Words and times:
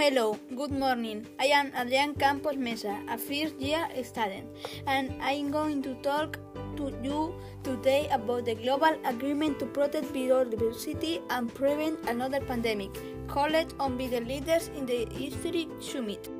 Hello, 0.00 0.38
good 0.56 0.72
morning. 0.72 1.26
I 1.38 1.52
am 1.52 1.72
Adrian 1.76 2.14
Campos 2.14 2.56
Mesa, 2.56 2.96
a 3.06 3.18
first 3.18 3.60
year 3.60 3.86
student, 4.02 4.48
and 4.86 5.12
I'm 5.20 5.50
going 5.50 5.82
to 5.82 5.92
talk 5.96 6.38
to 6.78 6.88
you 7.02 7.34
today 7.62 8.08
about 8.10 8.46
the 8.46 8.54
global 8.54 8.96
agreement 9.04 9.58
to 9.58 9.66
protect 9.66 10.06
biodiversity 10.14 11.20
and 11.28 11.54
prevent 11.54 12.00
another 12.08 12.40
pandemic, 12.40 12.96
called 13.28 13.74
on 13.78 13.98
the 13.98 14.20
leaders 14.20 14.70
in 14.74 14.86
the 14.86 15.04
historic 15.12 15.68
summit. 15.80 16.30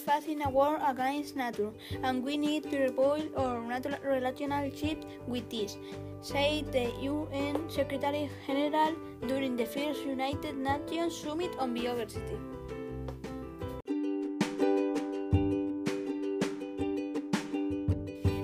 Facing 0.00 0.42
a 0.42 0.48
war 0.48 0.78
against 0.86 1.36
nature, 1.36 1.70
and 2.02 2.24
we 2.24 2.36
need 2.36 2.70
to 2.70 2.78
rebuild 2.78 3.30
our 3.36 3.60
natural 3.62 3.98
relationship 4.04 5.04
with 5.26 5.48
this, 5.50 5.76
said 6.22 6.72
the 6.72 6.90
UN 7.02 7.68
Secretary 7.68 8.30
General 8.46 8.94
during 9.26 9.56
the 9.56 9.66
first 9.66 10.04
United 10.04 10.56
Nations 10.56 11.16
Summit 11.16 11.50
on 11.58 11.74
Biodiversity. 11.76 12.38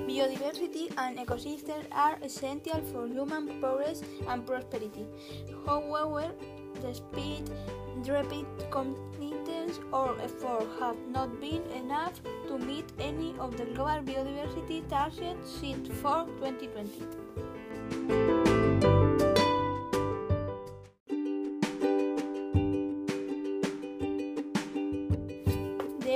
Biodiversity 0.08 0.92
and 0.98 1.18
ecosystems 1.18 1.86
are 1.92 2.18
essential 2.22 2.80
for 2.92 3.06
human 3.06 3.60
progress 3.60 4.02
and 4.28 4.46
prosperity. 4.46 5.06
However, 5.66 6.32
the 6.82 6.94
speed, 6.94 7.50
rapid 8.08 8.46
competence 9.66 9.80
or 9.92 10.16
effort 10.20 10.66
have 10.80 10.96
not 11.08 11.40
been 11.40 11.62
enough 11.72 12.20
to 12.48 12.58
meet 12.58 12.84
any 12.98 13.34
of 13.38 13.56
the 13.56 13.64
global 13.64 14.02
biodiversity 14.02 14.88
targets 14.88 15.50
set 15.50 15.86
for 15.94 16.26
2020. 16.40 18.45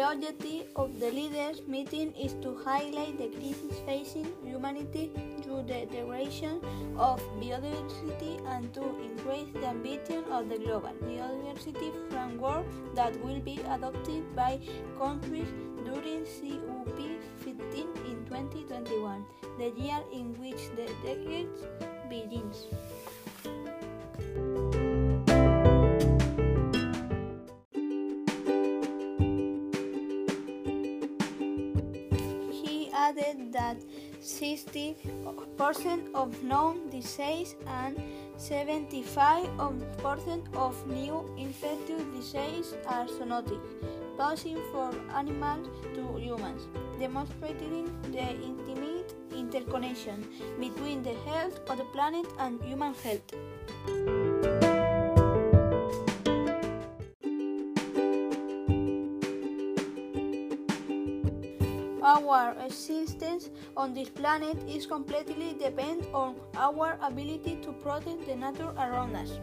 The 0.00 0.12
objective 0.12 0.64
of 0.76 0.98
the 0.98 1.10
leaders' 1.10 1.60
meeting 1.68 2.14
is 2.16 2.32
to 2.40 2.56
highlight 2.64 3.18
the 3.18 3.28
crisis 3.36 3.80
facing 3.84 4.32
humanity 4.42 5.12
through 5.42 5.64
the 5.64 5.84
degradation 5.92 6.62
of 6.96 7.20
biodiversity 7.38 8.40
and 8.48 8.72
to 8.72 8.80
increase 9.04 9.52
the 9.52 9.66
ambition 9.66 10.24
of 10.32 10.48
the 10.48 10.56
global 10.56 10.94
biodiversity 11.04 11.92
framework 12.08 12.64
that 12.94 13.12
will 13.22 13.40
be 13.40 13.60
adopted 13.68 14.24
by 14.34 14.58
countries 14.98 15.52
during 15.84 16.24
COP15 16.24 17.84
in 18.08 18.24
2021, 18.24 19.26
the 19.58 19.68
year 19.76 20.00
in 20.14 20.32
which 20.40 20.70
the 20.76 20.88
decade 21.04 21.50
begins. 22.08 22.64
Added 33.10 33.52
that 33.52 33.76
60% 34.22 36.14
of 36.14 36.42
known 36.42 36.88
diseases 36.90 37.56
and 37.66 38.00
75% 38.38 40.54
of 40.54 40.86
new 40.86 41.34
infectious 41.36 42.02
diseases 42.16 42.74
are 42.86 43.06
zoonotic, 43.06 43.60
passing 44.16 44.58
from 44.72 44.94
animals 45.14 45.68
to 45.94 46.16
humans, 46.18 46.68
demonstrating 46.98 47.92
the 48.12 48.30
intimate 48.50 49.14
interconnection 49.36 50.26
between 50.58 51.02
the 51.02 51.14
health 51.26 51.60
of 51.68 51.76
the 51.78 51.84
planet 51.84 52.26
and 52.38 52.62
human 52.62 52.94
health. 52.94 54.29
Our 62.02 62.56
existence 62.64 63.50
on 63.76 63.92
this 63.92 64.08
planet 64.08 64.56
is 64.66 64.86
completely 64.86 65.52
dependent 65.52 66.08
on 66.14 66.34
our 66.56 66.98
ability 67.02 67.58
to 67.62 67.72
protect 67.72 68.26
the 68.26 68.36
nature 68.36 68.72
around 68.78 69.14
us. 69.16 69.36